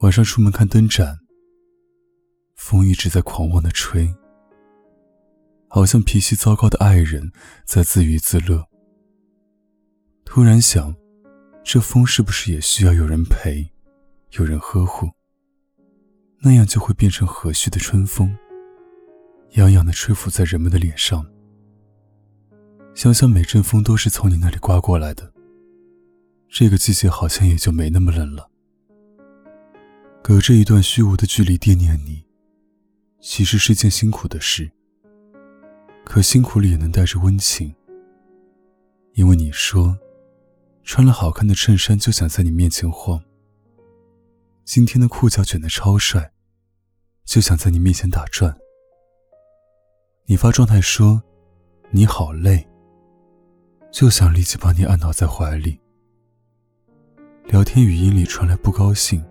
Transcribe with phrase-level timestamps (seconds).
[0.00, 1.18] 晚上出门看灯展，
[2.54, 4.14] 风一直在狂妄的吹，
[5.68, 7.30] 好像脾气糟糕的爱人
[7.66, 8.66] 在自娱自乐。
[10.24, 10.96] 突然想，
[11.62, 13.70] 这风是不是也需要有人陪，
[14.38, 15.10] 有人呵护？
[16.38, 18.34] 那样就会变成和煦的春风，
[19.56, 21.26] 痒痒的吹拂在人们的脸上。
[22.94, 25.30] 想想每阵风都是从你那里刮过来的，
[26.48, 28.49] 这个季节好像也就没那么冷了。
[30.22, 32.24] 隔着一段虚无的距离惦念你，
[33.20, 34.70] 其实是件辛苦的事。
[36.04, 37.74] 可辛苦里也能带着温情，
[39.14, 39.98] 因为你说，
[40.84, 43.22] 穿了好看的衬衫就想在你面前晃。
[44.64, 46.32] 今天的裤脚卷得超帅，
[47.24, 48.56] 就想在你面前打转。
[50.26, 51.22] 你发状态说
[51.90, 52.68] 你好累，
[53.90, 55.80] 就想立即把你按倒在怀里。
[57.46, 59.24] 聊天语音里传来不高兴，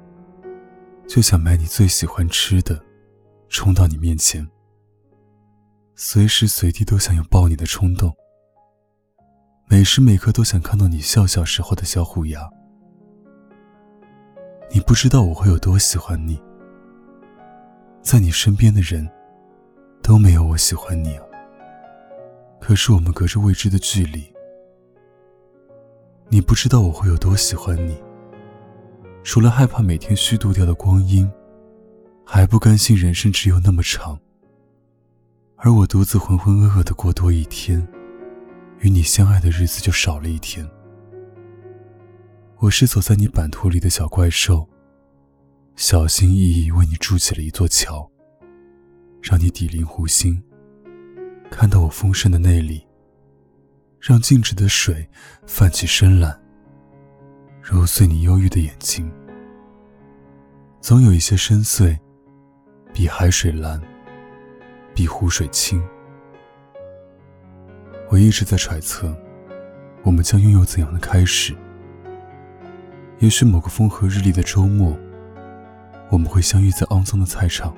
[1.09, 2.79] 就想买你最喜欢吃的，
[3.49, 4.47] 冲到你面前。
[5.95, 8.15] 随时随地都想有抱你的冲动，
[9.67, 12.47] 每时每刻都想看到你笑笑时候的小虎牙。
[14.71, 16.39] 你不知道我会有多喜欢你，
[18.03, 19.09] 在你身边的人
[20.03, 21.25] 都没有我喜欢你啊。
[22.61, 24.31] 可是我们隔着未知的距离，
[26.27, 27.97] 你不知道我会有多喜欢你。
[29.23, 31.29] 除了害怕每天虚度掉的光阴，
[32.25, 34.19] 还不甘心人生只有那么长，
[35.55, 37.85] 而我独自浑浑噩噩的过多一天，
[38.79, 40.67] 与你相爱的日子就少了一天。
[42.57, 44.67] 我是走在你版图里的小怪兽，
[45.75, 48.09] 小心翼翼为你筑起了一座桥，
[49.21, 50.41] 让你抵邻湖心，
[51.51, 52.85] 看到我丰盛的内里，
[53.99, 55.07] 让静止的水
[55.45, 56.41] 泛起深蓝，
[57.61, 59.11] 揉碎你忧郁的眼睛。
[60.81, 61.97] 总有一些深邃，
[62.93, 63.79] 比海水蓝，
[64.95, 65.85] 比湖水清。
[68.09, 69.13] 我一直在揣测，
[70.03, 71.55] 我们将拥有怎样的开始。
[73.19, 74.97] 也许某个风和日丽的周末，
[76.09, 77.75] 我们会相遇在肮脏的菜场。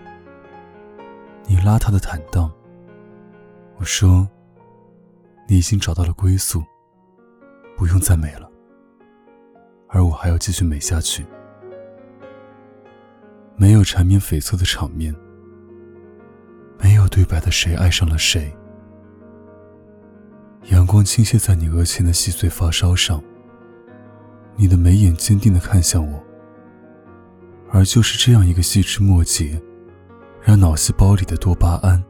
[1.48, 2.52] 你邋遢的坦荡，
[3.78, 4.30] 我说，
[5.48, 6.64] 你已经找到了归宿，
[7.76, 8.51] 不用再美了。
[9.92, 11.26] 而我还要继续美下去。
[13.56, 15.16] 没有缠绵悱恻的场面，
[16.80, 18.52] 没有对白的谁爱上了谁。
[20.70, 23.22] 阳光倾泻在你额前的细碎发梢上。
[24.58, 26.24] 你的眉眼坚定地看向我，
[27.72, 29.60] 而就是这样一个细枝末节，
[30.42, 32.04] 让脑细胞里的多巴胺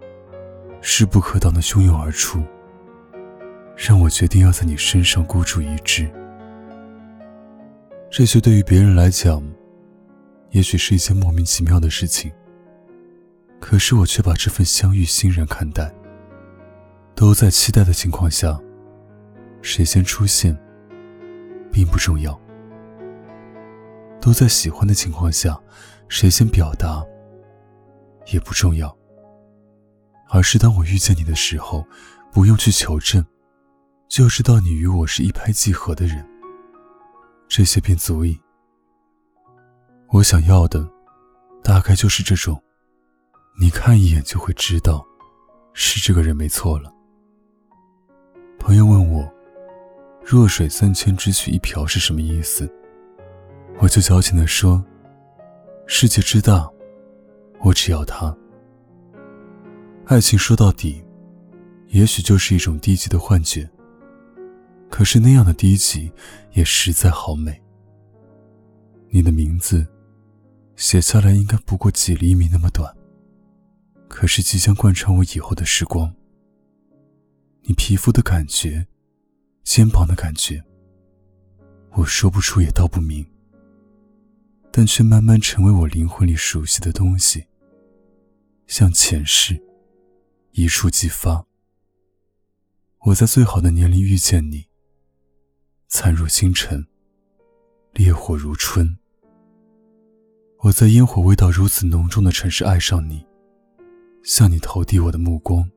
[0.81, 2.43] 势不可挡地汹涌而出，
[3.75, 6.11] 让我决定要在你身上孤注一掷。
[8.11, 9.41] 这些对于别人来讲，
[10.49, 12.29] 也许是一件莫名其妙的事情，
[13.57, 15.89] 可是我却把这份相遇欣然看待。
[17.15, 18.59] 都在期待的情况下，
[19.61, 20.57] 谁先出现？
[21.71, 22.37] 并不重要，
[24.19, 25.57] 都在喜欢的情况下，
[26.09, 27.01] 谁先表达
[28.33, 28.93] 也不重要，
[30.29, 31.87] 而是当我遇见你的时候，
[32.33, 33.25] 不用去求证，
[34.09, 36.27] 就知道你与我是一拍即合的人，
[37.53, 38.39] 这些便足以。
[40.07, 40.89] 我想要的，
[41.61, 42.57] 大概就是这种，
[43.59, 45.05] 你看一眼就会知道，
[45.73, 46.89] 是这个人没错了。
[48.57, 49.29] 朋友问我。
[50.23, 52.71] 弱水三千，只取一瓢是什么意思？
[53.79, 54.81] 我就矫情地说
[55.87, 56.69] ：“世界之大，
[57.59, 58.33] 我只要它。
[60.05, 61.03] 爱情说到底，
[61.87, 63.69] 也许就是一种低级的幻觉。
[64.91, 66.11] 可是那样的低级，
[66.51, 67.59] 也实在好美。
[69.09, 69.87] 你的名字，
[70.75, 72.95] 写下来应该不过几厘米那么短，
[74.07, 76.13] 可是即将贯穿我以后的时光。
[77.63, 78.85] 你皮肤的感觉。”
[79.63, 80.61] 肩膀的感觉，
[81.91, 83.23] 我说不出也道不明，
[84.71, 87.45] 但却慢慢成为我灵魂里熟悉的东西，
[88.65, 89.61] 像前世，
[90.53, 91.45] 一触即发。
[93.01, 94.65] 我在最好的年龄遇见你，
[95.93, 96.87] 灿若星辰，
[97.91, 98.97] 烈火如春。
[100.59, 103.25] 我在烟火味道如此浓重的城市爱上你，
[104.23, 105.69] 向你投递我的目光。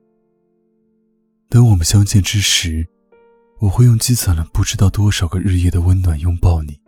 [1.49, 2.87] 等我们相见之时，
[3.59, 6.79] 我会用积攒了不知道多少个日夜的温暖拥抱你。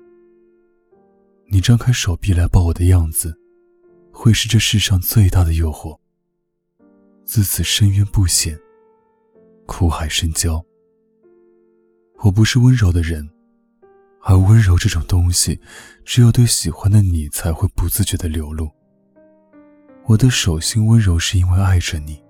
[1.50, 3.38] 你张开手臂来抱我的样子，
[4.10, 6.00] 会是这世上最大的诱惑。
[7.26, 8.58] 自此深渊不显，
[9.66, 10.64] 苦海深交。
[12.20, 13.30] 我不是温柔的人。
[14.22, 15.58] 而温柔这种东西，
[16.04, 18.70] 只有对喜欢的你才会不自觉的流露。
[20.06, 22.22] 我的手心温柔，是因为爱着你。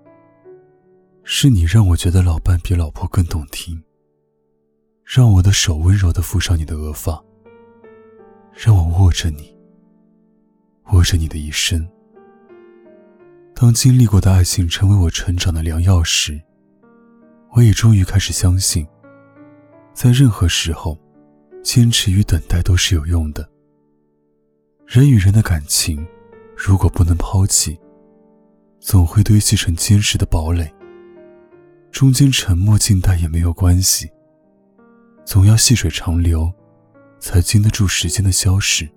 [1.24, 3.82] 是你让我觉得老伴比老婆更动听。
[5.04, 7.20] 让我的手温柔的抚上你的额发，
[8.52, 9.56] 让我握着你，
[10.92, 11.88] 握着你的一生。
[13.54, 16.40] 当经历过的爱情成为我成长的良药时，
[17.52, 18.86] 我也终于开始相信，
[19.98, 20.96] 在任何时候。
[21.60, 23.46] 坚持与等待都是有用的。
[24.86, 26.06] 人与人的感情，
[26.56, 27.78] 如果不能抛弃，
[28.80, 30.72] 总会堆积成坚实的堡垒。
[31.90, 34.08] 中间沉默静待也没有关系，
[35.26, 36.50] 总要细水长流，
[37.18, 38.88] 才经得住时间的消逝。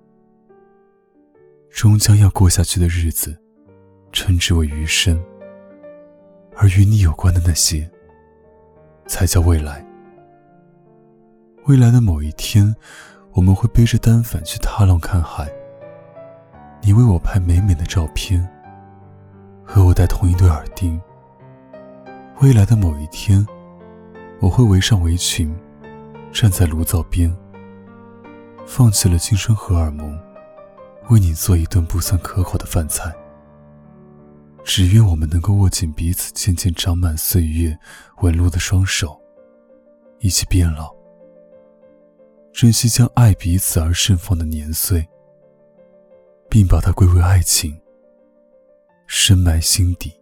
[1.72, 3.36] 终将要过下去的日子，
[4.14, 5.22] 称之为余生。
[6.56, 7.90] 而与你有关的那些，
[9.08, 9.86] 才叫未来。
[11.66, 12.76] 未来的某一天，
[13.34, 15.48] 我们会背着单反去踏浪看海。
[16.82, 18.48] 你为我拍美美的照片，
[19.64, 21.00] 和我戴同一对耳钉。
[22.40, 23.46] 未来的某一天，
[24.40, 25.56] 我会围上围裙，
[26.34, 27.32] 站在炉灶边，
[28.66, 30.20] 放弃了青春荷尔蒙，
[31.10, 33.14] 为你做一顿不算可口的饭菜。
[34.64, 37.78] 只愿我们能够握紧彼此渐渐长满岁月
[38.22, 39.22] 纹路的双手，
[40.22, 41.01] 一起变老。
[42.54, 45.08] 珍惜将爱彼此而盛放的年岁，
[46.50, 47.80] 并把它归为爱情，
[49.08, 50.21] 深埋心底。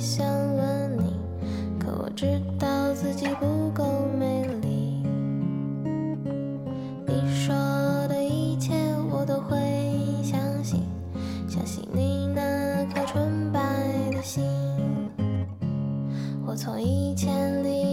[0.00, 0.26] 想
[0.56, 1.12] 吻你，
[1.78, 3.84] 可我知道自己不够
[4.18, 5.02] 美丽。
[7.06, 7.54] 你说
[8.08, 8.72] 的一切
[9.12, 9.58] 我都会
[10.22, 10.84] 相信，
[11.46, 13.60] 相信你那颗纯白
[14.10, 14.42] 的心。
[16.46, 17.89] 我从一千里。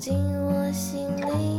[0.00, 0.16] 进
[0.46, 1.49] 我心里。